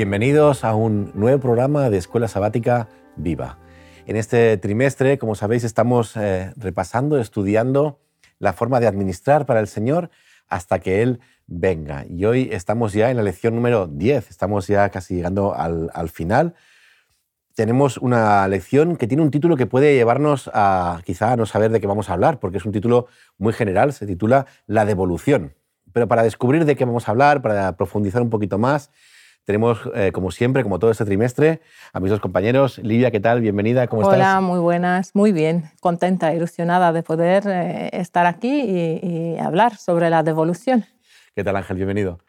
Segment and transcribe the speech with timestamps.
[0.00, 3.58] Bienvenidos a un nuevo programa de Escuela Sabática Viva.
[4.06, 8.00] En este trimestre, como sabéis, estamos eh, repasando, estudiando
[8.38, 10.08] la forma de administrar para el Señor
[10.48, 12.06] hasta que Él venga.
[12.08, 16.08] Y hoy estamos ya en la lección número 10, estamos ya casi llegando al, al
[16.08, 16.54] final.
[17.54, 21.78] Tenemos una lección que tiene un título que puede llevarnos a quizá no saber de
[21.78, 23.06] qué vamos a hablar, porque es un título
[23.36, 25.56] muy general, se titula La devolución.
[25.92, 28.90] Pero para descubrir de qué vamos a hablar, para profundizar un poquito más,
[29.50, 31.60] tenemos, eh, como siempre, como todo este trimestre,
[31.92, 32.78] a mis dos compañeros.
[32.78, 33.40] Livia, ¿qué tal?
[33.40, 34.28] Bienvenida, ¿cómo Hola, estás?
[34.28, 39.76] Hola, muy buenas, muy bien, contenta, ilusionada de poder eh, estar aquí y, y, hablar
[39.76, 40.84] sobre la devolución.
[41.34, 41.78] ¿Qué tal, Ángel?
[41.78, 42.20] Bienvenido.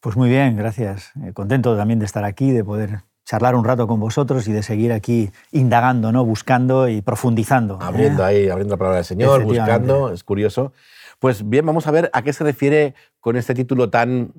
[0.00, 1.12] Pues muy bien, gracias.
[1.24, 4.64] Eh, contento también de estar aquí, de poder charlar un rato con vosotros y de
[4.64, 6.24] seguir aquí indagando, ¿no?
[6.24, 7.78] buscando y profundizando.
[7.80, 8.26] Abriendo ¿eh?
[8.26, 10.72] ahí, abriendo la palabra del Señor, buscando, es curioso.
[11.20, 14.32] Pues bien, vamos a ver a qué se refiere con este título tan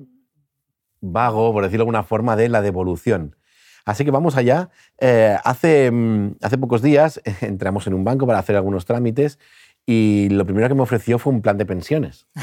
[1.00, 3.36] vago, por decirlo de alguna forma, de la devolución.
[3.84, 4.68] Así que vamos allá.
[4.98, 5.90] Eh, hace,
[6.42, 9.38] hace pocos días entramos en un banco para hacer algunos trámites
[9.86, 12.26] y lo primero que me ofreció fue un plan de pensiones.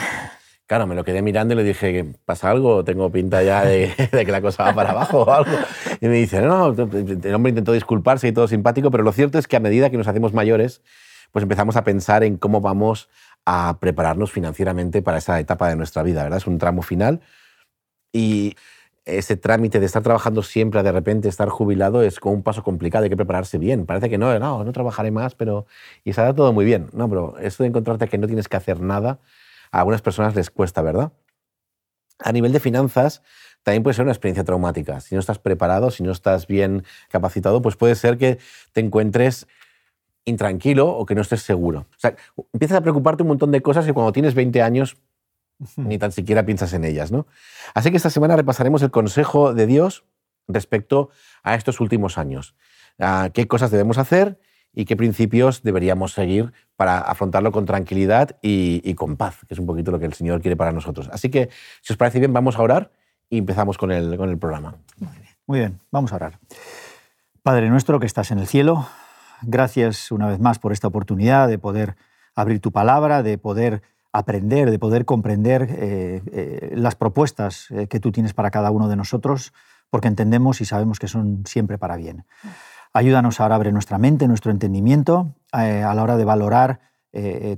[0.67, 2.83] Claro, me lo quedé mirando y le dije, ¿pasa algo?
[2.83, 5.51] ¿Tengo pinta ya de, de, que la cosa va para abajo o algo?
[6.01, 9.37] Y me dice, no, no, el hombre intentó disculparse y todo simpático, pero lo cierto
[9.37, 10.81] es que a medida que nos hacemos mayores,
[11.31, 13.09] pues empezamos a pensar en cómo vamos
[13.45, 16.37] a prepararnos financieramente para esa etapa de nuestra vida, ¿verdad?
[16.37, 17.21] Es un tramo final
[18.15, 18.55] y
[19.03, 23.03] ese trámite de estar trabajando siempre, de repente estar jubilado, es como un paso complicado,
[23.03, 23.85] hay que prepararse bien.
[23.85, 25.65] Parece que no, no, no trabajaré más, pero...
[26.05, 26.87] Y está todo muy bien.
[26.93, 29.19] No, pero esto de encontrarte que no tienes que hacer nada,
[29.69, 31.11] a algunas personas les cuesta, ¿verdad?
[32.19, 33.21] A nivel de finanzas,
[33.63, 35.01] también puede ser una experiencia traumática.
[35.01, 38.39] Si no estás preparado, si no estás bien capacitado, pues puede ser que
[38.71, 39.45] te encuentres
[40.23, 41.85] intranquilo o que no estés seguro.
[41.91, 42.15] O sea,
[42.53, 44.95] empiezas a preocuparte un montón de cosas que cuando tienes 20 años
[45.77, 47.27] ni tan siquiera piensas en ellas, ¿no?
[47.73, 50.05] Así que esta semana repasaremos el consejo de Dios
[50.47, 51.09] respecto
[51.43, 52.55] a estos últimos años.
[52.99, 54.39] A qué cosas debemos hacer
[54.73, 59.65] y qué principios deberíamos seguir para afrontarlo con tranquilidad y, con paz, que es un
[59.65, 61.09] poquito lo que el Señor quiere para nosotros.
[61.11, 61.49] Así que,
[61.81, 62.91] si os parece bien, vamos a orar
[63.29, 64.75] y empezamos con el, con el programa.
[65.47, 66.39] Muy bien, vamos a orar.
[67.41, 68.87] Padre nuestro que estás en el cielo,
[69.41, 71.95] gracias una vez más por esta oportunidad de poder
[72.35, 73.81] abrir tu palabra, de poder
[74.15, 78.87] aprender, de poder comprender eh, eh, las propuestas eh, que tú tienes para cada uno
[78.87, 79.53] de nosotros,
[79.89, 82.25] porque entendemos y sabemos que son siempre para bien.
[82.93, 86.79] Ayúdanos ahora a abrir nuestra mente, nuestro entendimiento, a la hora de valorar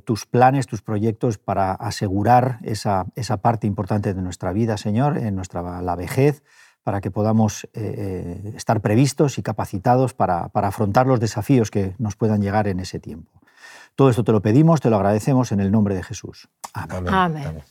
[0.04, 5.36] tus planes, tus proyectos para asegurar esa, esa, parte importante de nuestra vida, Señor, en
[5.36, 6.44] nuestra la vejez,
[6.84, 12.42] para que podamos estar previstos y capacitados para, para afrontar los desafíos que nos puedan
[12.42, 13.37] llegar en ese tiempo.
[13.98, 16.48] Todo esto te lo pedimos, te lo agradecemos en el nombre de Jesús.
[16.72, 17.08] Amén.
[17.10, 17.64] Amén.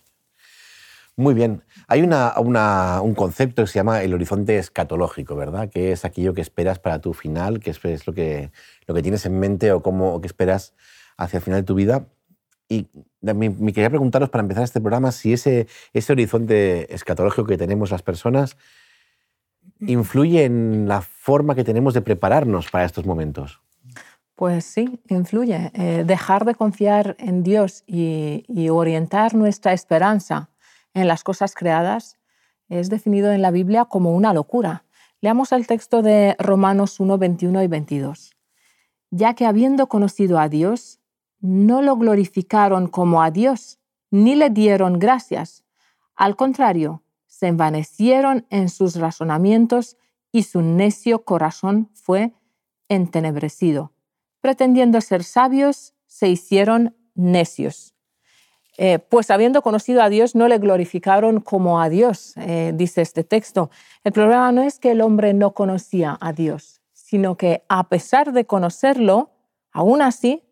[1.14, 1.62] Muy bien.
[1.86, 5.70] Hay una, una, un concepto que se llama el horizonte escatológico, ¿verdad?
[5.70, 8.50] Que es aquello que esperas para tu final, que es lo que,
[8.88, 10.74] lo que tienes en mente o, cómo, o que esperas
[11.16, 12.08] hacia el final de tu vida.
[12.68, 12.88] Y
[13.20, 17.92] me, me, quería preguntaros para empezar este programa si ese, ese horizonte escatológico que tenemos
[17.92, 18.56] las personas
[19.78, 23.60] influye en la forma que tenemos de prepararnos para estos momentos.
[24.36, 25.70] Pues sí, influye.
[25.72, 30.50] Eh, dejar de confiar en Dios y, y, orientar nuestra esperanza
[30.92, 32.18] en las cosas creadas
[32.68, 34.84] es definido en la Biblia como una locura.
[35.22, 38.36] Leamos el texto de Romanos 1, 21 y 22.
[39.10, 41.00] Ya que habiendo conocido a Dios,
[41.40, 43.78] no lo glorificaron como a Dios,
[44.10, 45.64] ni le dieron gracias.
[46.14, 49.96] Al contrario, se envanecieron en sus razonamientos
[50.30, 52.34] y su necio corazón fue
[52.88, 53.95] entenebrecido
[54.46, 57.96] pretendiendo ser sabios, se hicieron necios.
[58.78, 63.24] Eh, pues habiendo conocido a Dios, no le glorificaron como a Dios, eh, dice este
[63.24, 63.70] texto.
[64.04, 68.32] El problema no es que el hombre no conocía a Dios, sino que a pesar
[68.32, 69.32] de conocerlo,
[69.72, 70.44] aún así,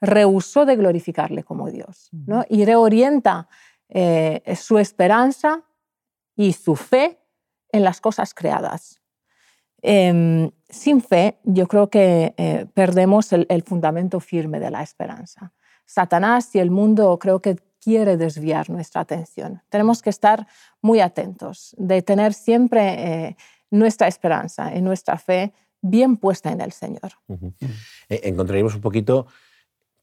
[0.00, 2.44] rehusó de glorificarle como Dios ¿no?
[2.48, 3.48] y reorienta
[3.88, 5.62] eh, su esperanza
[6.34, 7.20] y su fe
[7.70, 8.99] en las cosas creadas.
[9.82, 15.52] Eh, sin fe, yo creo que eh, perdemos el, fundamento firme de la esperanza.
[15.84, 19.62] Satanás y el mundo creo que quiere desviar nuestra atención.
[19.68, 20.46] Tenemos que estar
[20.80, 23.36] muy atentos, de tener siempre eh,
[23.70, 27.12] nuestra esperanza y nuestra fe bien puesta en el Señor.
[27.28, 27.52] -huh.
[28.08, 29.26] Encontraríamos un poquito,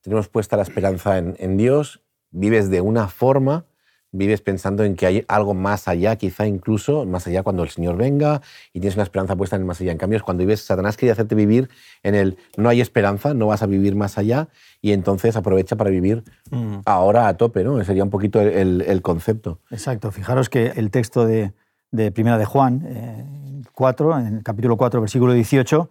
[0.01, 2.01] tenemos puesta la esperanza en Dios,
[2.31, 3.66] vives de una forma,
[4.11, 7.97] vives pensando en que hay algo más allá, quizá incluso más allá cuando el Señor
[7.97, 8.41] venga
[8.73, 9.91] y tienes una esperanza puesta en el más allá.
[9.91, 11.69] En cambio, cuando vives, Satanás quiere hacerte vivir
[12.03, 14.47] en el no hay esperanza, no vas a vivir más allá
[14.81, 16.79] y entonces aprovecha para vivir mm.
[16.85, 17.83] ahora a tope, ¿no?
[17.83, 19.59] Sería un poquito el, el, concepto.
[19.69, 20.11] Exacto.
[20.11, 21.53] Fijaros que el texto de,
[21.91, 25.89] de Primera de Juan 4, en el capítulo 4, versículo 18,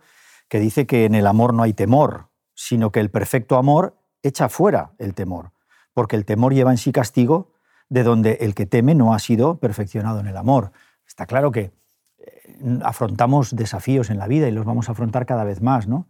[0.48, 4.48] que dice que en el amor no hay temor, sino que el perfecto amor echa
[4.48, 5.52] fuera el temor,
[5.94, 7.52] porque el temor lleva en sí castigo,
[7.88, 10.72] de donde el que teme no ha sido perfeccionado en el amor.
[11.06, 11.72] Está claro que
[12.18, 16.08] eh, afrontamos desafíos en la vida y los vamos a afrontar cada vez más, ¿no?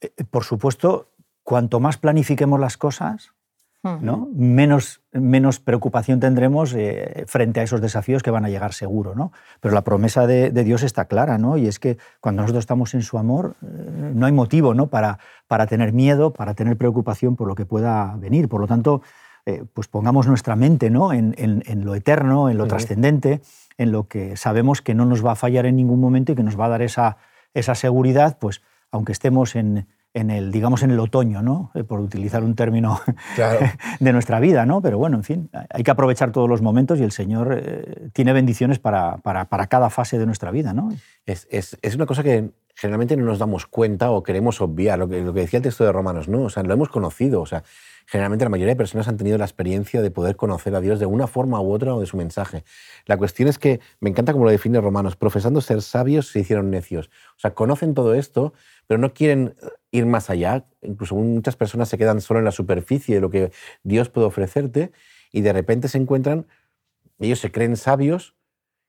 [0.00, 1.10] Eh, por supuesto,
[1.42, 3.32] cuanto más planifiquemos las cosas,
[3.82, 4.28] ¿no?
[4.34, 9.14] menos, menos preocupación tendremos eh, frente a esos desafíos que van a llegar seguro.
[9.14, 9.32] ¿no?
[9.60, 11.56] Pero la promesa de, Dios está clara, ¿no?
[11.56, 14.88] y es que cuando nosotros estamos en su amor, eh, no hay motivo ¿no?
[14.88, 15.18] Para,
[15.48, 18.48] para tener miedo, para tener preocupación por lo que pueda venir.
[18.48, 19.02] Por lo tanto,
[19.46, 21.12] eh, pues pongamos nuestra mente ¿no?
[21.12, 23.40] en, en, lo eterno, en lo trascendente,
[23.78, 26.42] en lo que sabemos que no nos va a fallar en ningún momento y que
[26.42, 27.16] nos va a dar esa,
[27.54, 31.70] esa seguridad, pues aunque estemos en, en el, digamos, en el otoño, ¿no?
[31.74, 33.00] Eh, por utilizar un término
[34.00, 34.82] de nuestra vida, ¿no?
[34.82, 38.32] Pero bueno, en fin, hay que aprovechar todos los momentos y el Señor eh, tiene
[38.32, 40.92] bendiciones para, para, para, cada fase de nuestra vida, ¿no?
[41.26, 45.08] Es, es, es, una cosa que generalmente no nos damos cuenta o queremos obviar, lo
[45.08, 46.42] que, lo que decía el texto de Romanos, ¿no?
[46.42, 47.62] O sea, lo hemos conocido, o sea,
[48.10, 51.06] generalmente la mayoría de personas han tenido la experiencia de poder conocer a Dios de
[51.06, 52.64] una forma u otra o de su mensaje.
[53.06, 56.70] La cuestión es que, me encanta como lo define Romanos, profesando ser sabios se hicieron
[56.70, 57.08] necios.
[57.36, 58.52] O sea, conocen todo esto,
[58.88, 59.54] pero no quieren
[59.92, 60.66] ir más allá.
[60.82, 63.52] Incluso muchas personas se quedan solo en la superficie de lo que
[63.84, 64.90] Dios puede ofrecerte
[65.30, 66.48] y de repente se encuentran,
[67.20, 68.34] ellos se creen sabios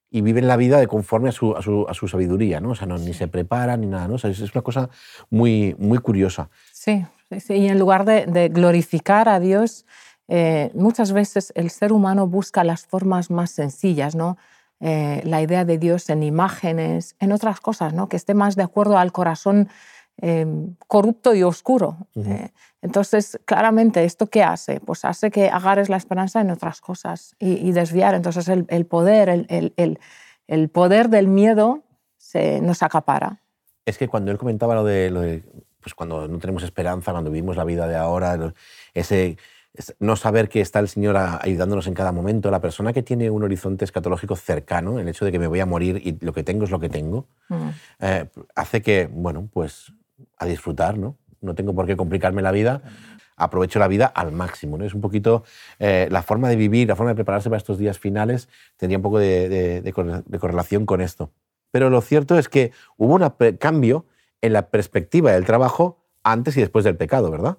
[0.10, 2.72] y viven la vida de conforme a su, a su, sabiduría, ¿no?
[2.72, 4.16] O sea, no, ni se preparan ni nada, ¿no?
[4.16, 4.90] O sea, es una cosa
[5.30, 6.50] muy, muy curiosa.
[6.74, 7.06] Sí,
[7.50, 9.86] y en lugar de, glorificar a Dios,
[10.28, 14.38] eh, muchas veces el ser humano busca las formas más sencillas, ¿no?
[14.80, 18.10] Eh, la idea de Dios en imágenes, en otras cosas, ¿no?
[18.10, 19.70] que esté más de acuerdo al corazón
[20.24, 20.48] eh,
[20.88, 21.98] corrupto y oscuro.
[22.82, 24.80] entonces, claramente, ¿esto qué hace?
[24.80, 28.16] Pues hace que agarres la esperanza en otras cosas y, desviar.
[28.16, 30.00] Entonces, el, poder, el,
[30.48, 31.84] el, poder del miedo
[32.18, 33.40] se nos acapara.
[33.86, 35.44] Es que cuando él comentaba lo de, lo de
[35.82, 38.54] pues cuando no tenemos esperanza, cuando vivimos la vida de ahora,
[38.94, 39.38] ese
[40.00, 43.44] no saber que está el Señor ayudándonos en cada momento, la persona que tiene un
[43.44, 46.66] horizonte escatológico cercano, el hecho de que me voy a morir y lo que tengo
[46.66, 47.70] es lo que tengo, mm.
[48.02, 49.94] eh, hace que, bueno, pues
[50.38, 51.16] a disfrutar, ¿no?
[51.40, 52.82] No tengo por qué complicarme la vida,
[53.38, 54.86] aprovecho la vida al máximo, ¿no?
[54.86, 55.44] Es un poquito
[55.80, 59.04] eh, la forma de vivir, la forma de prepararse para estos días finales, tendría un
[59.04, 61.32] poco de, de correlación con esto.
[61.72, 64.06] Pero lo cierto es que hubo un cambio
[64.42, 67.58] en la perspectiva del trabajo antes y después del pecado, ¿verdad?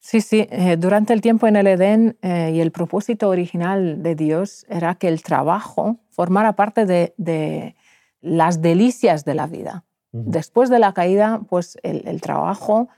[0.00, 0.46] Sí, sí.
[0.50, 4.94] Eh, durante el tiempo en el Edén eh, y el propósito original de Dios era
[4.94, 7.74] que el trabajo formara parte de,
[8.20, 9.84] las delicias de la vida.
[10.10, 12.88] Después de la caída, pues el, trabajo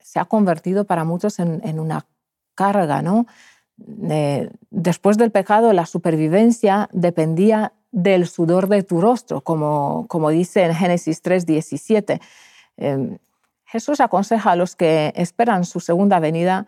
[0.00, 2.06] se ha convertido para muchos en, una
[2.54, 3.26] carga, ¿no?
[3.76, 10.74] después del pecado, la supervivencia dependía del sudor de tu rostro, como, como dice en
[10.74, 12.20] Génesis 3, 17.
[12.76, 13.18] Em,
[13.64, 16.66] Jesús aconseja a los que esperan su segunda venida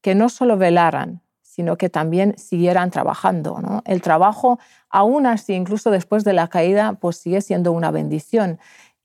[0.00, 3.82] que no solo velaran, sino que también siguieran trabajando.
[3.84, 8.58] El trabajo, aún así, incluso después de la caída, pues sigue siendo una bendición.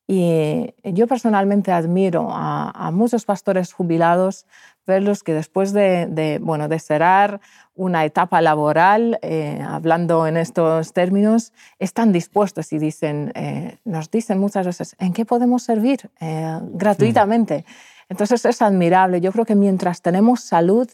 [0.09, 4.45] Y yo personalmente admiro a, muchos pastores jubilados,
[4.85, 7.41] verlos que después de, bueno, de cerrar
[7.75, 14.39] una etapa laboral, eh, hablando en estos términos, están dispuestos y dicen, eh, nos dicen
[14.39, 17.65] muchas veces, ¿en qué podemos servir eh, gratuitamente?
[18.07, 19.19] Entonces es admirable.
[19.19, 20.89] Yo creo que mientras tenemos salud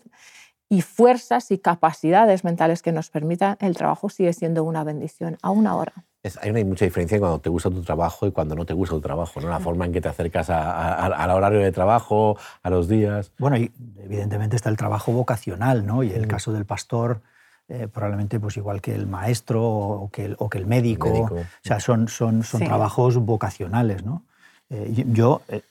[0.73, 5.67] y fuerzas y capacidades mentales que nos permitan, el trabajo sigue siendo una bendición, aún
[5.67, 5.93] ahora
[6.41, 9.01] hay una mucha diferencia cuando te gusta tu trabajo y cuando no te gusta tu
[9.01, 9.49] trabajo, ¿no?
[9.49, 13.33] La forma en que te acercas al horario de trabajo, a los días.
[13.37, 16.01] Bueno, y evidentemente está el trabajo vocacional, ¿no?
[16.01, 17.21] Y el caso del pastor,
[17.67, 21.09] eh, probablemente pues igual que el maestro o que el, o que el médico.
[21.09, 24.23] O sea, son, son, son trabajos vocacionales, ¿no?
[24.73, 25.61] Eh, yo, eh,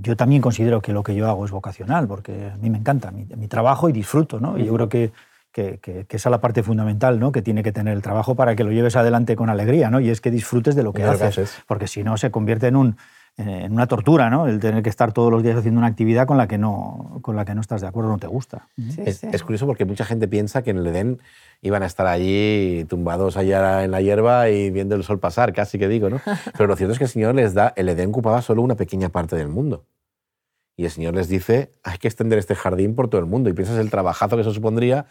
[0.00, 3.10] yo también considero que lo que yo hago es vocacional, porque a mí me encanta
[3.10, 4.56] mi, mi trabajo y disfruto, ¿no?
[4.56, 5.12] Y yo creo que
[5.52, 7.32] que, esa es la parte fundamental ¿no?
[7.32, 10.00] que tiene que tener el trabajo para que lo lleves adelante con alegría, ¿no?
[10.00, 12.96] y es que disfrutes de lo que haces, porque si no se convierte en, un,
[13.36, 14.46] en una tortura, ¿no?
[14.46, 17.36] el tener que estar todos los días haciendo una actividad con la que no, con
[17.36, 18.68] la que no estás de acuerdo, no te gusta.
[18.76, 21.20] es, curioso porque mucha gente piensa que en el Edén
[21.62, 25.78] iban a estar allí tumbados allá en la hierba y viendo el sol pasar, casi
[25.78, 26.20] que digo, ¿no?
[26.56, 29.08] Pero lo cierto es que el Señor les da, el Edén ocupaba solo una pequeña
[29.08, 29.86] parte del mundo.
[30.76, 33.50] Y el Señor les dice, hay que extender este jardín por todo el mundo.
[33.50, 35.06] Y piensas el trabajazo que eso supondría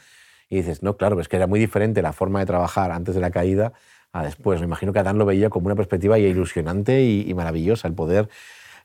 [0.50, 3.22] y dices, no, claro, es que era muy diferente la forma de trabajar antes de
[3.22, 3.74] la caída
[4.14, 4.60] a después.
[4.60, 8.30] Me imagino que Adán lo veía como una perspectiva ilusionante y, maravillosa, el poder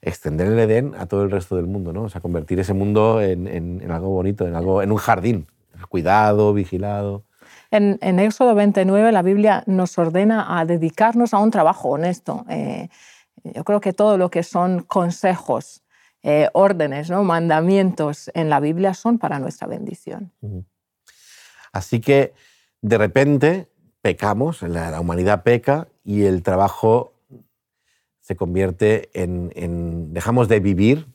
[0.02, 2.02] extender el Edén a todo el resto del mundo, ¿no?
[2.02, 5.46] O sea, convertir ese mundo en, algo bonito, en, algo, en un jardín,
[5.88, 7.24] cuidado, vigilado.
[7.70, 12.44] En, en, Éxodo 29 la Biblia nos ordena a dedicarnos a un trabajo honesto.
[12.48, 12.88] Eh,
[13.44, 15.82] yo creo que todo lo que son consejos,
[16.22, 17.24] eh, órdenes, ¿no?
[17.24, 20.32] mandamientos en la Biblia son para nuestra bendición.
[21.72, 22.32] Así que
[22.80, 23.68] de repente
[24.04, 27.14] pecamos, la, humanidad peca y el trabajo
[28.20, 31.06] se convierte en, dejamos de vivir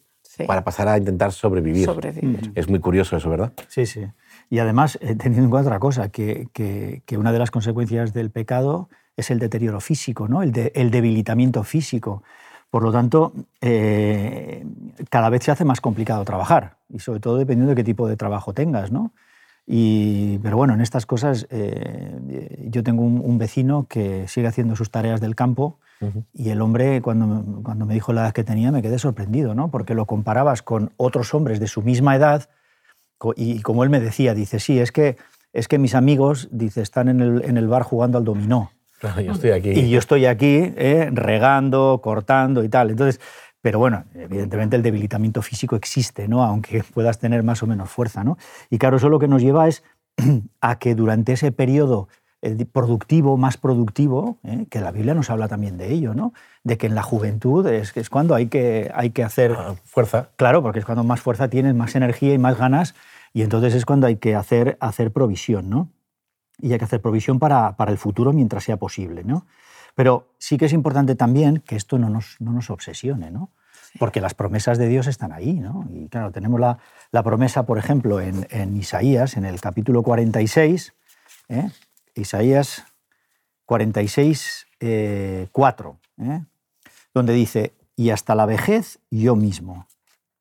[0.47, 1.85] para pasar a intentar sobrevivir.
[1.85, 2.51] sobrevivir.
[2.55, 3.53] Es muy curioso eso, ¿verdad?
[3.67, 4.07] Sí, sí.
[4.49, 8.31] Y además, eh, teniendo en cuenta otra cosa, que, que, una de las consecuencias del
[8.31, 10.41] pecado es el deterioro físico, ¿no?
[10.41, 12.23] el, el debilitamiento físico.
[12.71, 14.65] Por lo tanto, eh,
[15.11, 18.17] cada vez se hace más complicado trabajar, y sobre todo dependiendo de qué tipo de
[18.17, 18.91] trabajo tengas.
[18.91, 19.11] ¿no?
[19.71, 22.17] Y, pero bueno, en estas cosas, eh,
[22.71, 25.77] yo tengo un, vecino que sigue haciendo sus tareas del campo
[26.33, 29.69] y el hombre, cuando, cuando me dijo la edad que tenía, me quedé sorprendido, ¿no?
[29.69, 32.49] porque lo comparabas con otros hombres de su misma edad
[33.35, 35.17] y como él me decía, dice, sí, es que,
[35.53, 38.71] es que mis amigos dice, están en el, en el bar jugando al dominó.
[39.23, 39.69] yo estoy aquí.
[39.69, 42.89] Y yo estoy aquí eh, regando, cortando y tal.
[42.89, 43.21] Entonces,
[43.61, 46.43] pero bueno, evidentemente el debilitamiento físico existe, ¿no?
[46.43, 48.23] aunque puedas tener más o menos fuerza.
[48.23, 48.37] ¿no?
[48.69, 49.83] Y claro, eso lo que nos lleva es
[50.61, 52.07] a que durante ese periodo
[52.71, 54.65] productivo, más productivo, ¿eh?
[54.69, 56.33] que la Biblia nos habla también de ello, ¿no?
[56.63, 59.55] de que en la juventud es, es cuando hay que, hay que hacer...
[59.57, 60.29] Ah, fuerza.
[60.37, 62.95] Claro, porque es cuando más fuerza tienes, más energía y más ganas,
[63.33, 65.89] y entonces es cuando hay que hacer, hacer provisión, ¿no?
[66.59, 69.45] Y hay que hacer provisión para, para el futuro mientras sea posible, ¿no?
[69.95, 73.51] Pero sí que es importante también que esto no nos, no nos obsesione, ¿no?
[73.97, 75.87] Porque las promesas de Dios están ahí, ¿no?
[75.91, 76.77] Y claro, tenemos la,
[77.11, 80.93] la promesa, por ejemplo, en, en, Isaías, en el capítulo 46,
[81.49, 81.69] ¿eh?
[82.15, 82.85] Isaías
[83.65, 84.67] 46,
[85.51, 86.45] 4, eh, ¿eh?
[87.13, 89.87] donde dice, y hasta la vejez yo mismo,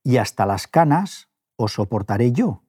[0.03, 2.63] y hasta las canas os soportaré yo.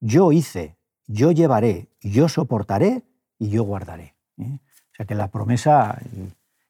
[0.00, 3.02] Yo hice, yo llevaré, yo soportaré
[3.38, 4.14] y yo guardaré.
[4.36, 4.58] ¿eh?
[4.98, 5.98] O sea que la promesa,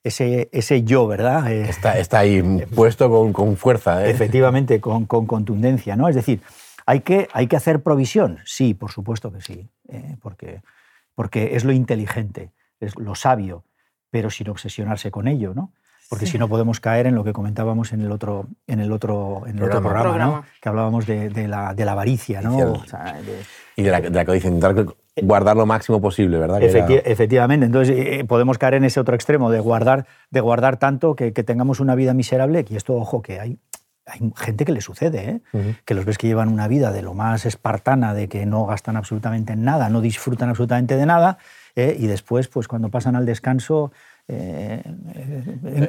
[0.05, 1.51] ese, ese yo, ¿verdad?
[1.51, 2.43] Está, está ahí
[2.75, 4.07] puesto con, con fuerza.
[4.07, 6.09] Efectivamente, con, con, contundencia, ¿no?
[6.09, 6.41] Es decir,
[6.87, 8.39] ¿hay que, ¿hay que hacer provisión?
[8.45, 9.69] Sí, por supuesto que sí,
[10.21, 10.61] porque
[11.19, 13.65] porque es lo inteligente, es lo sabio,
[14.09, 15.73] pero sin obsesionarse con ello, ¿no?
[16.09, 19.43] Porque si no podemos caer en lo que comentábamos en el otro, en el otro,
[19.49, 20.45] en el otro programa, ¿no?
[20.63, 22.41] que hablábamos de, la, de, la, avaricia.
[22.41, 22.81] ¿no?
[23.79, 24.87] Y de la, de la codicia, intentar
[25.23, 26.61] guardar lo máximo posible, ¿verdad?
[26.61, 31.33] Efectivamente, entonces eh, podemos caer en ese otro extremo de guardar, de guardar tanto que,
[31.33, 32.65] que, tengamos una vida miserable.
[32.69, 33.61] Y esto, ojo, que hay,
[34.09, 35.75] hay gente que le sucede, ¿eh?
[35.85, 38.97] que los ves que llevan una vida de lo más espartana, de que no gastan
[38.97, 41.39] absolutamente nada, no disfrutan absolutamente de nada,
[41.77, 41.97] ¿eh?
[41.99, 43.93] y después, pues cuando pasan al descanso,
[44.31, 44.83] eh,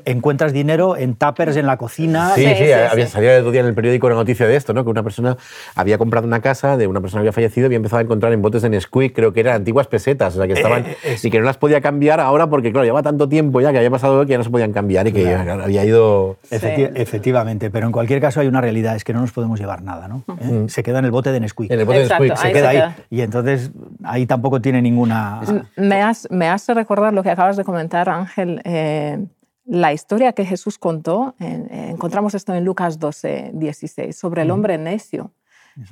[0.05, 2.31] encuentras dinero en tuppers en la cocina.
[2.35, 4.85] Sí, sí, había salido el otro día en el periódico una noticia de esto, ¿no?
[4.85, 5.35] que una persona
[5.75, 8.31] había comprado una casa de una persona que había fallecido y había empezado a encontrar
[8.31, 11.29] en botes de Nesquik, creo que eran antiguas pesetas, o sea, que estaban, eh, y
[11.29, 14.25] que no las podía cambiar ahora porque, claro, lleva tanto tiempo ya que había pasado
[14.25, 16.37] que ya no se podían cambiar y que había ido...
[16.49, 20.07] efectivamente, pero en cualquier caso hay una realidad, es que no nos podemos llevar nada,
[20.07, 20.23] ¿no?
[20.41, 20.65] ¿Eh?
[20.69, 21.71] Se queda en el bote de Nesquik.
[21.71, 22.37] En el bote de Nesquik.
[22.37, 22.83] Se, queda ahí.
[23.09, 23.71] Y entonces
[24.05, 25.41] ahí tampoco tiene ninguna...
[25.75, 29.25] Me, has, me hace recordar lo que acabas de comentar, Ángel eh,
[29.65, 34.77] la historia que Jesús contó, eh, encontramos esto en Lucas 12, 16, sobre el hombre
[34.77, 35.31] necio,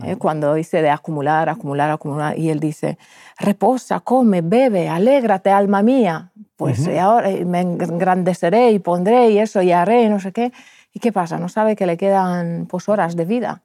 [0.04, 2.98] eh, cuando dice de acumular, acumular, acumular, y él dice,
[3.40, 9.72] reposa, come, bebe, alégrate, alma mía, pues ahora me engrandeceré y pondré y eso y
[9.72, 10.52] haré, no sé qué.
[10.92, 11.38] ¿Y qué pasa?
[11.38, 13.64] No sabe que le quedan pues, horas de vida.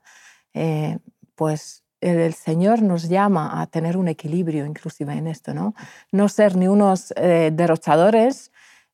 [1.35, 5.75] pues el Señor nos llama a tener un equilibrio inclusive en esto, ¿no?
[6.11, 8.52] No ser ni unos derrochadores,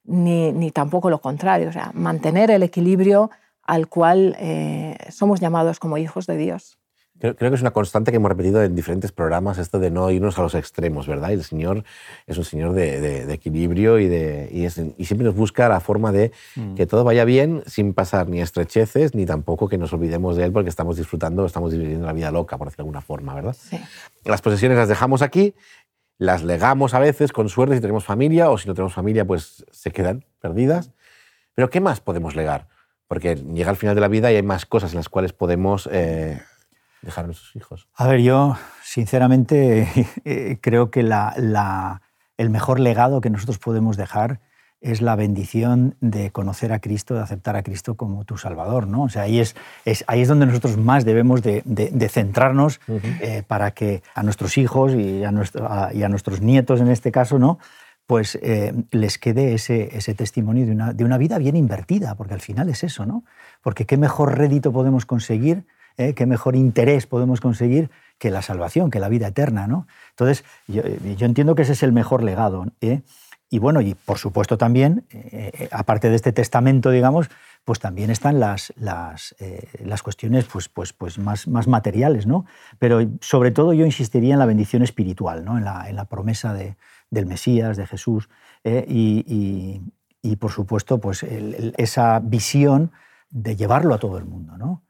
[0.09, 3.31] ni, tampoco lo contrario, o sea, mantener el equilibrio
[3.63, 6.79] al cual eh, somos llamados como hijos de Dios.
[7.19, 10.39] Creo, que es una constante que hemos repetido en diferentes programas, esto de no irnos
[10.39, 11.31] a los extremos, ¿verdad?
[11.31, 11.83] Y el Señor
[12.29, 16.75] es un Señor de, equilibrio y, de, y, siempre nos busca la forma de mm.
[16.77, 20.53] que todo vaya bien sin pasar ni estrecheces, ni tampoco que nos olvidemos de Él
[20.53, 23.57] porque estamos disfrutando, estamos viviendo la vida loca, por decirlo de alguna forma, ¿verdad?
[23.59, 23.81] Sí.
[24.25, 25.55] Las posesiones las dejamos aquí
[26.19, 29.65] las legamos a veces con suerte si tenemos familia o si no tenemos familia pues
[29.71, 30.93] se quedan perdidas.
[31.55, 32.69] Pero ¿qué más podemos legar?
[33.07, 35.89] Porque llega al final de la vida y hay más cosas en las cuales podemos
[35.91, 36.41] eh,
[37.03, 37.89] dejar a nuestros hijos.
[37.95, 39.89] A ver, yo sinceramente
[40.25, 44.41] eh, creo que el mejor legado que nosotros podemos dejar
[44.81, 48.87] es la bendición de conocer a Cristo, de aceptar a Cristo como tu Salvador.
[48.87, 49.05] ¿no?
[49.05, 49.55] O sea, ahí, es,
[50.07, 51.63] ahí es donde nosotros más debemos de,
[52.11, 57.11] centrarnos eh, para que a nuestros hijos y a, y a, nuestros nietos, en este
[57.11, 57.59] caso, ¿no?
[58.07, 62.33] pues eh, les quede ese, ese testimonio de una, de una, vida bien invertida, porque
[62.33, 63.23] al final es eso, ¿no?
[63.61, 65.67] Porque qué mejor rédito podemos conseguir
[65.99, 66.15] ¿eh?
[66.15, 69.67] qué mejor interés podemos conseguir que la salvación, que la vida eterna.
[69.67, 69.87] ¿no?
[70.11, 70.83] Entonces, yo,
[71.21, 72.67] entiendo que ese es el mejor legado.
[72.81, 73.03] ¿eh?
[73.51, 77.31] Y bueno, y por supuesto también, eh, aparte de este testamento, digamos,
[77.65, 79.35] pues también están las, las,
[79.85, 82.47] las cuestiones pues, pues, pues más, más materiales, ¿no?
[82.79, 85.59] Pero sobre todo yo insistiría en la bendición espiritual, ¿no?
[85.59, 86.77] en, la, en la promesa de,
[87.11, 88.29] del Mesías, de Jesús,
[88.65, 89.83] y,
[90.23, 92.91] y, por supuesto pues esa visión
[93.31, 94.57] de llevarlo a todo el mundo.
[94.57, 94.83] ¿no?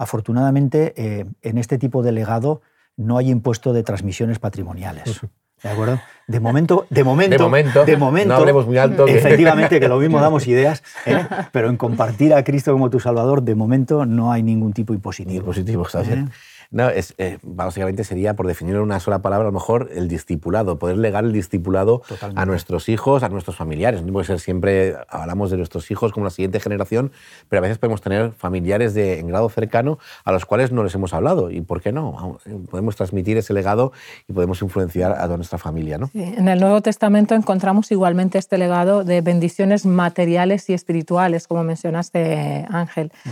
[0.00, 2.62] Afortunadamente, eh, en este tipo de legado
[2.96, 5.20] no hay impuesto de transmisiones patrimoniales.
[5.62, 6.00] ¿De acuerdo?
[6.26, 9.08] De momento, de momento, de momento, de momento no hablemos muy alto.
[9.08, 11.26] Efectivamente, que lo mismo damos ideas, ¿eh?
[11.50, 15.40] pero en compartir a Cristo como tu Salvador, de momento no hay ningún tipo impositivo.
[15.40, 16.30] Impositivo, está bien.
[16.70, 20.06] No, es, eh, básicamente sería, por definir en una sola palabra, a lo mejor el
[20.06, 22.02] discipulado, poder legar el discipulado
[22.36, 24.04] a nuestros hijos, a nuestros familiares.
[24.04, 27.10] No puede ser siempre, hablamos de nuestros hijos como la siguiente generación,
[27.48, 30.94] pero a veces podemos tener familiares de, en grado cercano a los cuales no les
[30.94, 31.50] hemos hablado.
[31.50, 32.38] ¿Y por qué no?
[32.70, 33.92] Podemos transmitir ese legado
[34.28, 35.98] y podemos influenciar a toda nuestra familia.
[35.98, 36.10] ¿no?
[36.14, 42.66] en el Nuevo Testamento encontramos igualmente este legado de bendiciones materiales y espirituales, como mencionaste,
[42.70, 43.12] Ángel.
[43.24, 43.30] Mm.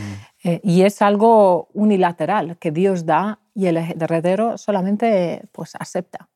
[0.49, 6.31] Eh, y es algo unilateral que Dios da y el heredero solamente pues, acepta.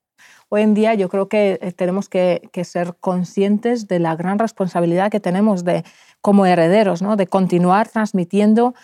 [0.51, 5.11] Hoy en día yo creo que eh, tenemos que, ser conscientes de la gran responsabilidad
[5.11, 5.83] que tenemos de,
[6.21, 7.17] como herederos, ¿no?
[7.17, 8.75] de continuar transmitiendo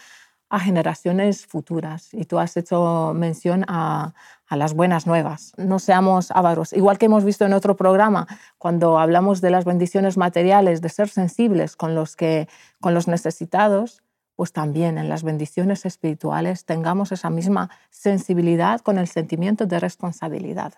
[0.48, 2.08] a generaciones futuras.
[2.14, 4.14] Y tú has hecho mención a,
[4.48, 5.52] las buenas nuevas.
[5.58, 6.72] No seamos ávaros.
[6.72, 11.10] Igual que hemos visto en otro programa, cuando hablamos de las bendiciones materiales, de ser
[11.10, 12.48] sensibles con los, que,
[12.80, 14.02] con los necesitados,
[14.38, 20.74] pues también en las bendiciones espirituales tengamos esa misma sensibilidad con el sentimiento de responsabilidad.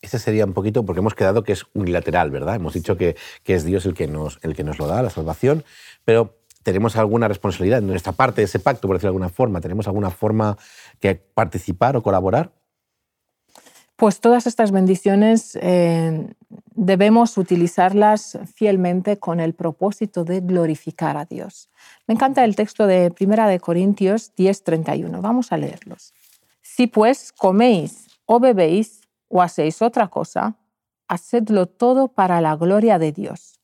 [0.00, 2.54] Ese sería un poquito, porque hemos quedado que es unilateral, ¿verdad?
[2.54, 5.10] Hemos dicho que, que es Dios el que, nos, el que nos lo da, la
[5.10, 5.64] salvación,
[6.04, 9.60] pero tenemos alguna responsabilidad en nuestra parte de ese pacto, por decirlo de alguna forma.
[9.60, 10.56] ¿Tenemos alguna forma
[11.00, 12.52] que participar o colaborar?
[14.02, 16.26] Pues todas estas bendiciones eh,
[16.74, 21.68] debemos utilizarlas fielmente con el propósito de glorificar a Dios.
[22.08, 25.20] Me encanta el texto de 1 de Corintios 10:31.
[25.20, 26.14] Vamos a leerlos.
[26.62, 30.56] Si pues coméis o bebéis o hacéis otra cosa,
[31.06, 33.60] hacedlo todo para la gloria de Dios.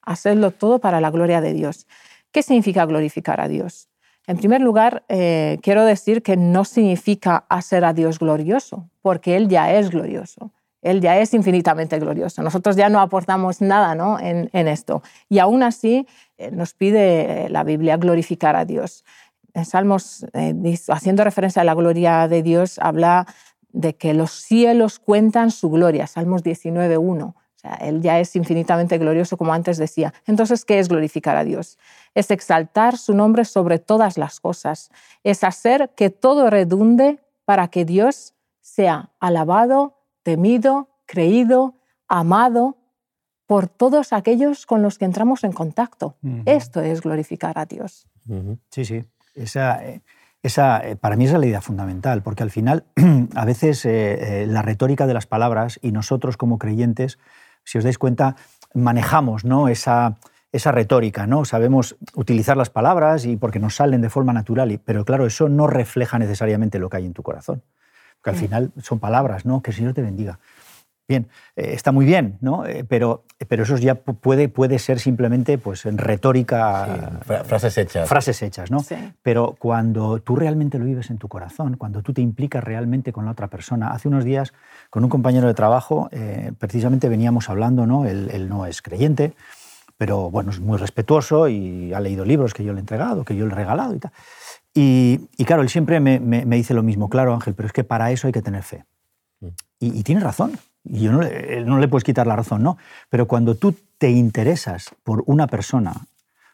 [0.00, 1.86] Hacedlo todo para la gloria de Dios.
[2.32, 3.91] ¿Qué significa glorificar a Dios?
[4.26, 9.48] En primer lugar, eh, quiero decir que no significa hacer a Dios glorioso, porque Él
[9.48, 10.52] ya es glorioso.
[10.80, 12.42] Él ya es infinitamente glorioso.
[12.42, 14.18] Nosotros ya no aportamos nada ¿no?
[14.18, 15.02] En, esto.
[15.28, 16.06] Y aún así
[16.38, 19.04] eh, nos pide eh, la Biblia glorificar a Dios.
[19.54, 20.26] En Salmos,
[20.88, 23.26] haciendo referencia a la gloria de Dios, habla
[23.70, 26.06] de que los cielos cuentan su gloria.
[26.06, 27.34] Salmos 19.1
[27.80, 30.12] él ya es infinitamente glorioso, como antes decía.
[30.26, 31.78] Entonces, ¿qué es glorificar a Dios?
[32.14, 34.90] Es exaltar su nombre sobre todas las cosas.
[35.22, 41.74] Es hacer que todo redunde para que Dios sea alabado, temido, creído,
[42.08, 42.76] amado
[43.46, 46.16] por todos aquellos con los que entramos en contacto.
[46.46, 48.06] Esto es glorificar a Dios.
[48.70, 49.04] Sí, sí.
[49.34, 50.00] Esa, eh,
[50.42, 52.84] esa, eh, para mí es la idea fundamental, porque al final
[53.34, 57.18] a veces eh, la retórica de las palabras y nosotros como creyentes
[57.64, 58.36] si os dais cuenta,
[58.74, 59.68] manejamos ¿no?
[59.68, 60.16] esa,
[60.52, 61.44] esa retórica, ¿no?
[61.44, 65.66] Sabemos utilizar las palabras y porque nos salen de forma natural, pero claro, eso no
[65.66, 67.62] refleja necesariamente lo que hay en tu corazón.
[68.16, 68.38] Porque al mm.
[68.38, 69.62] final son palabras, ¿no?
[69.62, 70.38] Que el Señor te bendiga.
[71.08, 72.64] Bien, eh, está muy bien, ¿no?
[72.64, 77.20] Eh, pero, pero eso ya puede, puede ser simplemente pues, en retórica.
[77.44, 78.08] frases hechas.
[78.08, 78.78] Frases hechas, ¿no?
[79.22, 83.24] Pero cuando tú realmente lo vives en tu corazón, cuando tú te implicas realmente con
[83.24, 83.90] la otra persona.
[83.92, 84.52] Hace unos días,
[84.90, 88.06] con un compañero de trabajo, eh, precisamente veníamos hablando, ¿no?
[88.06, 89.34] Él, no es creyente,
[89.96, 93.36] pero bueno, es muy respetuoso y ha leído libros que yo le he entregado, que
[93.36, 94.12] yo le he regalado y tal.
[94.74, 98.10] Y, claro, él siempre me, me, dice lo mismo, claro, Ángel, pero es que para
[98.10, 98.84] eso hay que tener fe.
[99.82, 100.58] Y, tiene razón.
[100.84, 102.78] Y yo no le, no puedes quitar la razón, ¿no?
[103.10, 105.92] Pero cuando tú te interesas por una persona,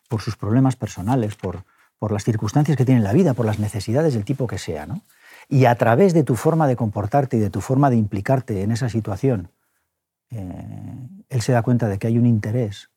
[0.08, 1.64] por sus problemas personales, por,
[1.98, 4.86] por las circunstancias que tiene en la vida, por las necesidades del tipo que sea,
[4.86, 5.02] ¿no?
[5.46, 8.70] Y a través de tu forma de comportarte y de tu forma de implicarte en
[8.70, 9.50] esa situación,
[10.30, 12.88] eh, él se da cuenta de que hay un interés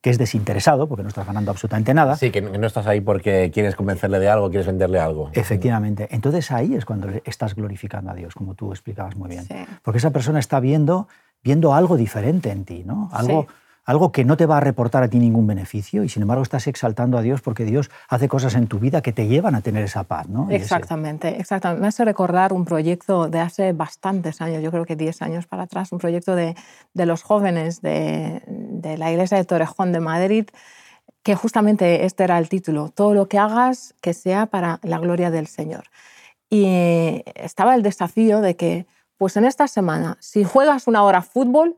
[0.00, 2.16] que es desinteresado, porque no estás ganando absolutamente nada.
[2.16, 5.30] Sí, que no estás ahí porque quieres convencerle de algo, quieres venderle algo.
[5.32, 6.08] Efectivamente.
[6.10, 9.46] Entonces ahí es cuando estás glorificando a Dios, como tú explicabas muy bien.
[9.82, 11.08] Porque esa persona está viendo,
[11.42, 13.10] viendo algo diferente en ti, ¿no?
[13.12, 13.46] Algo,
[13.84, 16.68] algo que no te va a reportar a ti ningún beneficio y sin embargo estás
[16.68, 19.82] exaltando a Dios porque Dios hace cosas en tu vida que te llevan a tener
[19.82, 20.28] esa paz.
[20.28, 20.48] ¿no?
[20.50, 21.82] Exactamente, exactamente.
[21.82, 25.64] Me hace recordar un proyecto de hace bastantes años, yo creo que 10 años para
[25.64, 26.54] atrás, un proyecto de,
[26.94, 28.42] de los jóvenes de,
[28.80, 30.46] de, la iglesia de Torrejón de Madrid
[31.22, 35.30] que justamente este era el título, todo lo que hagas que sea para la gloria
[35.30, 35.84] del Señor.
[36.48, 38.86] Y estaba el desafío de que,
[39.18, 41.76] pues en esta semana, si juegas una hora fútbol,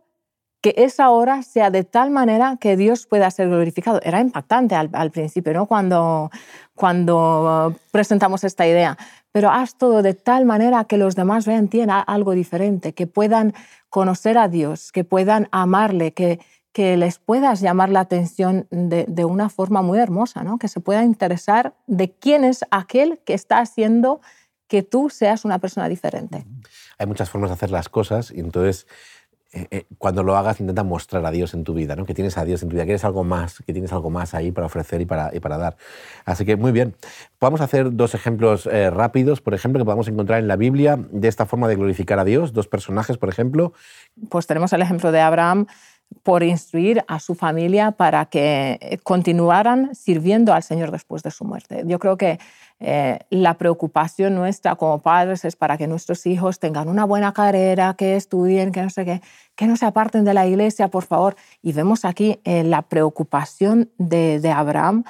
[0.62, 4.00] que esa hora sea de tal manera que Dios pueda ser glorificado.
[4.04, 5.66] Era impactante al, principio, ¿no?
[5.66, 6.30] Cuando,
[6.76, 8.96] cuando presentamos esta idea.
[9.32, 13.54] Pero haz todo de tal manera que los demás vean en algo diferente, que puedan
[13.90, 16.38] conocer a Dios, que puedan amarle, que,
[16.72, 20.58] que les puedas llamar la atención de, de, una forma muy hermosa, ¿no?
[20.58, 24.20] que se pueda interesar de quién es aquel que está haciendo
[24.68, 26.46] que tú seas una persona diferente.
[26.98, 28.86] Hay muchas formas de hacer las cosas y entonces
[29.54, 32.06] eh, eh, cuando lo hagas intenta mostrar a Dios en tu vida, ¿no?
[32.06, 34.32] que tienes a Dios en tu vida, que eres algo más, que tienes algo más
[34.32, 35.76] ahí para ofrecer y para, y para dar.
[36.24, 36.96] Así que muy bien.
[37.38, 40.98] Vamos a hacer dos ejemplos eh, rápidos, por ejemplo, que podamos encontrar en la Biblia
[41.10, 43.74] de esta forma de glorificar a Dios, dos personajes, por ejemplo.
[44.30, 45.66] Pues tenemos el ejemplo de Abraham
[46.22, 51.82] por instruir a su familia para que continuaran sirviendo al Señor después de su muerte.
[51.86, 52.38] Yo creo que
[52.78, 57.94] eh, la preocupación nuestra como padres es para que nuestros hijos tengan una buena carrera,
[57.94, 59.22] que estudien, que no sé qué,
[59.56, 61.36] que no se aparten de la iglesia, por favor.
[61.60, 65.04] Y vemos aquí eh, la preocupación de, de Abraham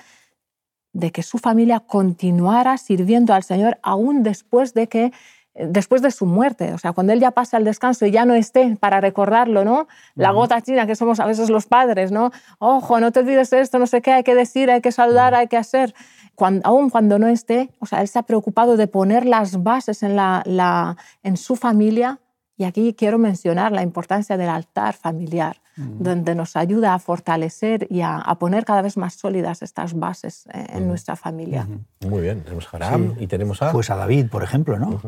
[0.92, 5.12] de que su familia continuara sirviendo al Señor aún después de que
[5.54, 8.34] después de su muerte, o sea, cuando él ya pasa al descanso y ya no
[8.34, 9.86] esté para recordarlo, ¿no?
[10.14, 12.30] La gota china que somos a veces los padres, ¿no?
[12.58, 15.48] Ojo, no te olvides esto, no sé qué, hay que decir, hay que saludar, hay
[15.48, 15.94] que hacer.
[16.34, 20.02] Cuando, aún cuando no esté, o sea, él se ha preocupado de poner las bases
[20.02, 22.18] en, la, en su familia.
[22.56, 28.02] Y aquí quiero mencionar la importancia del altar familiar, donde nos ayuda a fortalecer y
[28.02, 31.66] a, poner cada vez más sólidas estas bases eh, en nuestra familia.
[32.06, 33.72] Muy bien, tenemos a Abraham y tenemos a...
[33.72, 35.00] Pues a David, por ejemplo, ¿no?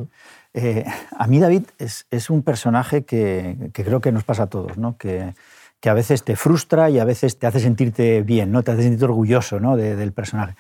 [0.55, 0.85] Eh,
[1.17, 4.79] a mí David es, es un personaje que, que, creo que nos pasa a todos,
[4.79, 4.97] ¿no?
[4.97, 5.35] Que,
[5.81, 8.63] que, a veces te frustra y a veces te hace sentirte bien, ¿no?
[8.63, 9.77] Te hace sentirte orgulloso ¿no?
[9.77, 10.55] del personaje.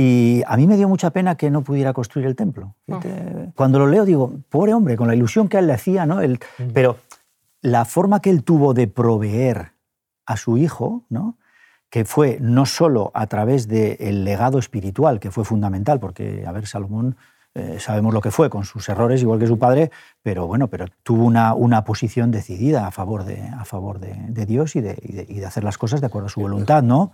[0.00, 2.74] Y a mí me dio mucha pena que no pudiera construir el templo.
[3.54, 6.20] Cuando lo leo digo, pobre hombre, con la ilusión que él le hacía, ¿no?
[6.72, 6.96] Pero
[7.60, 9.72] la forma que él tuvo de proveer
[10.24, 11.36] a su hijo, ¿no?
[11.90, 16.66] que fue no solo a través del legado espiritual, que fue fundamental, porque, a ver,
[16.66, 17.16] Salomón
[17.54, 19.90] eh, sabemos lo que fue con sus errores, igual que su padre,
[20.22, 24.76] pero bueno, pero tuvo una, una posición decidida a favor de, a favor de, Dios
[24.76, 24.96] y de,
[25.28, 27.12] y de, hacer las cosas de acuerdo a su voluntad, ¿no?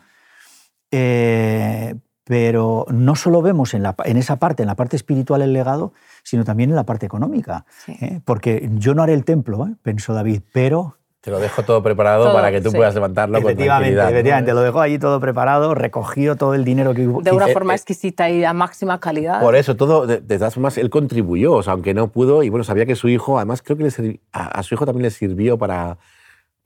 [0.91, 1.97] Eh,
[2.27, 5.93] pero no solo vemos en, la, en, esa parte, en la parte espiritual el legado,
[6.25, 7.65] sino también en la parte económica.
[7.87, 8.21] ¿eh?
[8.25, 9.75] Porque yo no haré el templo, ¿eh?
[9.83, 10.97] pensó David, pero...
[11.21, 14.11] Te lo dejo todo preparado para que tú puedas levantarlo con tranquilidad.
[14.11, 17.21] Efectivamente, lo dejó allí todo preparado, recogió todo el dinero que hubo.
[17.21, 19.41] De una forma exquisita y a máxima calidad.
[19.41, 22.63] Por eso, todo, de, todas formas, él contribuyó, o sea, aunque no pudo, y bueno,
[22.63, 25.99] sabía que su hijo, además creo que a su hijo también le sirvió para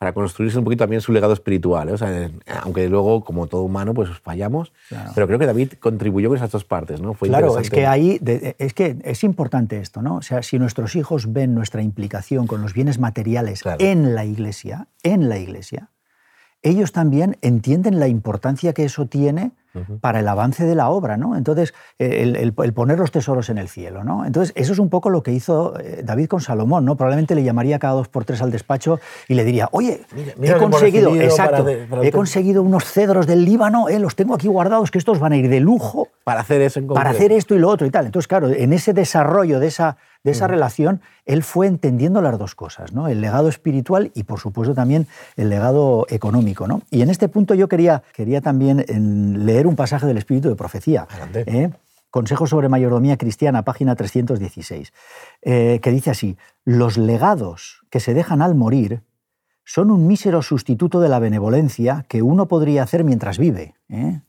[0.01, 1.91] para construirse un poquito también su legado espiritual.
[1.91, 1.93] ¿eh?
[1.93, 2.31] O sea,
[2.63, 4.73] aunque luego, como todo humano, pues fallamos,
[5.15, 7.03] pero creo que David contribuyó con esas dos partes.
[7.03, 7.13] ¿no?
[7.13, 8.19] Fue claro, es que, ahí,
[8.57, 10.01] es que es importante esto.
[10.01, 10.17] ¿no?
[10.17, 14.89] O sea, si nuestros hijos ven nuestra implicación con los bienes materiales en la iglesia,
[15.03, 15.91] en la iglesia,
[16.63, 19.53] ellos también entienden la importancia que eso tiene
[20.01, 21.37] para el avance de la obra, ¿no?
[21.37, 24.25] Entonces, el, poner los tesoros en el cielo, ¿no?
[24.25, 26.97] Entonces, eso es un poco lo que hizo eh, David con Salomón, ¿no?
[26.97, 30.03] Probablemente le llamaría cada dos por tres al despacho y le diría, oye,
[30.41, 34.99] he conseguido, exacto, he conseguido unos cedros del Líbano, eh, los tengo aquí guardados, que
[34.99, 36.09] estos van a ir de lujo.
[36.25, 38.07] Para hacer eso en Para hacer esto y lo otro y tal.
[38.07, 42.55] Entonces, claro, en ese desarrollo de esa de esa relación, él fue entendiendo las dos
[42.55, 43.09] cosas, ¿no?
[43.09, 45.07] el legado espiritual y, por supuesto, también
[45.37, 46.67] el legado económico.
[46.67, 46.83] ¿no?
[46.91, 48.85] Y en este punto yo quería, quería también
[49.47, 51.07] leer un pasaje del Espíritu de Profecía.
[51.35, 51.71] ¿eh?
[52.11, 54.93] Consejo sobre Mayordomía Cristiana, página 316,
[55.43, 59.03] eh, que dice así, los legados que se dejan al morir
[59.65, 63.75] son un mísero sustituto de la benevolencia que uno podría hacer mientras vive.
[63.89, 64.21] ¿eh?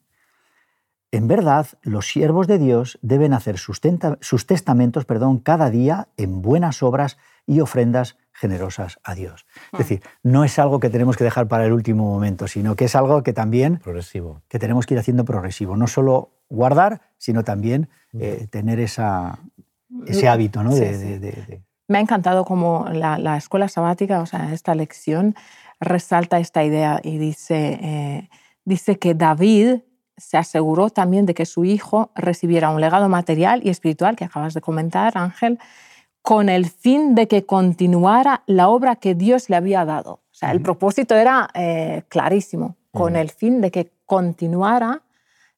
[1.11, 6.81] En verdad, los siervos de Dios deben hacer sus, testamentos perdón, cada día en buenas
[6.83, 9.45] obras y ofrendas generosas a Dios.
[9.55, 9.77] Es hmm.
[9.77, 12.95] decir, no es algo que tenemos que dejar para el último momento, sino que es
[12.95, 14.41] algo que también progresivo.
[14.47, 15.75] que tenemos que ir haciendo progresivo.
[15.75, 19.39] No solo guardar, sino también eh, tener esa,
[20.05, 20.73] ese hábito ¿no?
[20.73, 25.35] de, Me ha encantado como la, escuela sabática, o sea, esta lección
[25.81, 28.29] resalta esta idea y dice, eh,
[28.63, 29.81] dice que David
[30.21, 34.53] se aseguró también de que su hijo recibiera un legado material y espiritual, que acabas
[34.53, 35.59] de comentar, Ángel,
[36.21, 40.13] con el fin de que continuara la obra que Dios le había dado.
[40.13, 45.01] O sea, el propósito era eh, clarísimo, con el fin de que continuara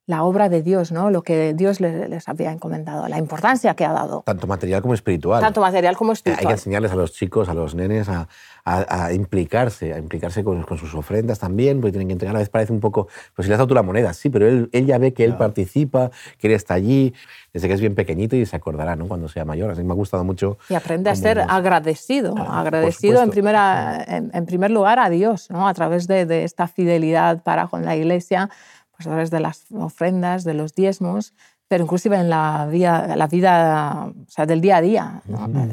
[0.06, 1.10] la obra de Dios, ¿no?
[1.10, 4.24] lo que Dios les, había encomendado, la importancia que ha dado.
[4.26, 5.42] Tanto material como espiritual.
[5.42, 6.46] Tanto material como espiritual.
[6.46, 8.28] Hay que enseñarles a los chicos, a los nenes a,
[8.66, 12.36] a, implicarse, a implicarse con, con, sus ofrendas también, porque tienen que entregar.
[12.36, 14.46] A veces parece un poco, pues si le has dado tú la moneda, sí, pero
[14.46, 17.14] él, él ya ve que él participa, que él está allí,
[17.54, 19.08] desde que es bien pequeñito y se acordará ¿no?
[19.08, 19.72] cuando sea mayor.
[19.72, 20.58] Así me ha gustado mucho.
[20.68, 25.66] Y aprende a ser agradecido, agradecido en, primera, en, primer lugar a Dios, ¿no?
[25.66, 28.50] a través de, de esta fidelidad para con la Iglesia
[28.96, 31.34] pues a través de las ofrendas, de los diezmos,
[31.68, 35.22] pero inclusive en la vida, la vida o sea, del día a día.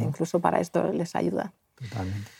[0.01, 1.53] Incluso para esto les ayuda.
[1.75, 2.31] Totalmente.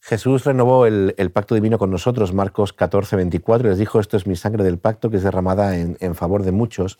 [0.00, 4.26] Jesús renovó el, pacto divino con nosotros, Marcos 14, 24, y les dijo, esto es
[4.26, 6.98] mi sangre del pacto que es derramada en, en favor de muchos,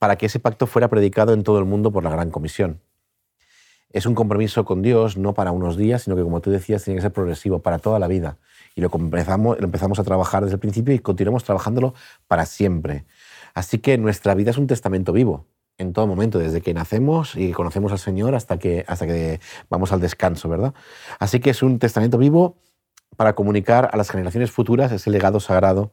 [0.00, 2.80] para que ese pacto fuera predicado en todo el mundo por la gran comisión.
[3.90, 6.98] Es un compromiso con Dios, no para unos días, sino que, como tú decías, tiene
[6.98, 8.38] que ser progresivo, para toda la vida
[8.78, 11.94] y lo empezamos, lo empezamos a trabajar desde el principio y continuamos trabajándolo
[12.28, 13.06] para siempre.
[13.52, 17.50] Así que nuestra vida es un testamento vivo en todo momento, desde que nacemos y
[17.50, 20.74] conocemos al Señor hasta que, hasta que vamos al descanso, ¿verdad?
[21.18, 22.56] Así que es un testamento vivo
[23.16, 25.92] para comunicar a las generaciones futuras ese legado sagrado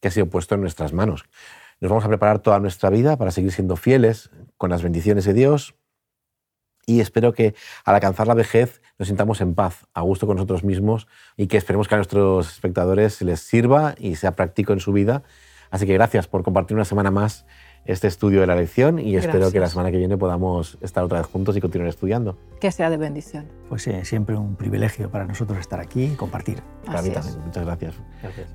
[0.00, 1.26] que ha sido puesto en nuestras manos.
[1.78, 5.34] Nos vamos a preparar toda nuestra vida para seguir siendo fieles con las bendiciones de
[5.34, 5.76] Dios
[6.86, 10.64] y espero que al alcanzar la vejez nos sintamos en paz, a gusto con nosotros
[10.64, 14.92] mismos y que esperemos que a nuestros espectadores les sirva y sea práctico en su
[14.92, 15.22] vida.
[15.70, 17.46] Así que gracias por compartir una semana más
[17.84, 21.18] este estudio de la lección y espero que la semana que viene podamos estar otra
[21.18, 22.38] vez juntos y continuar estudiando.
[22.60, 23.46] Que sea de bendición.
[23.68, 26.62] Pues eh, siempre un privilegio para nosotros estar aquí y compartir.
[26.86, 27.40] Para mí también.
[27.44, 27.94] Muchas gracias.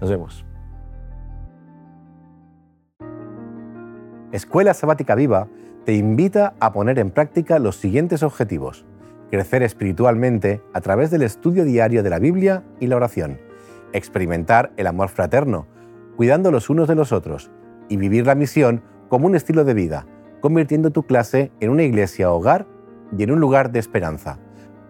[0.01, 0.45] Nos vemos.
[4.31, 5.47] Escuela Sabática Viva
[5.85, 8.85] te invita a poner en práctica los siguientes objetivos.
[9.31, 13.39] Crecer espiritualmente a través del estudio diario de la Biblia y la oración.
[13.93, 15.67] Experimentar el amor fraterno,
[16.15, 17.49] cuidando los unos de los otros.
[17.87, 20.05] Y vivir la misión como un estilo de vida,
[20.41, 22.67] convirtiendo tu clase en una iglesia hogar
[23.17, 24.37] y en un lugar de esperanza.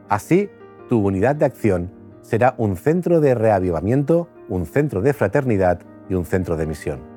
[0.09, 0.49] Así,
[0.89, 6.25] tu unidad de acción será un centro de reavivamiento, un centro de fraternidad y un
[6.25, 7.08] centro de misión.